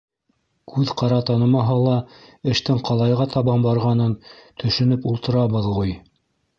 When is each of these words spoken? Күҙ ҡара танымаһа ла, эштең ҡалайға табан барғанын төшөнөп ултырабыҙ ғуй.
Күҙ 0.75 0.93
ҡара 1.01 1.19
танымаһа 1.31 1.75
ла, 1.89 1.93
эштең 2.55 2.81
ҡалайға 2.89 3.31
табан 3.37 3.69
барғанын 3.69 4.19
төшөнөп 4.65 5.11
ултырабыҙ 5.15 5.75
ғуй. 5.81 5.99